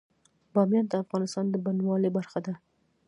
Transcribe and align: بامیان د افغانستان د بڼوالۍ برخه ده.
بامیان 0.53 0.85
د 0.89 0.93
افغانستان 1.03 1.45
د 1.49 1.55
بڼوالۍ 1.63 2.09
برخه 2.17 2.39
ده. 2.45 2.53